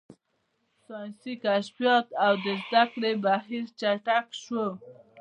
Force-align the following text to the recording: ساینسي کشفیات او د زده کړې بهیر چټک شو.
ساینسي 0.85 1.33
کشفیات 1.43 2.07
او 2.25 2.33
د 2.43 2.45
زده 2.63 2.83
کړې 2.93 3.11
بهیر 3.23 3.65
چټک 3.79 4.27
شو. 4.43 4.65